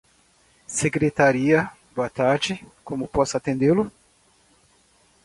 Secretaria, 0.65 1.69
boa 1.95 2.09
tarde. 2.09 2.65
Como 2.83 3.07
posso 3.07 3.37
atendê-lo? 3.37 3.91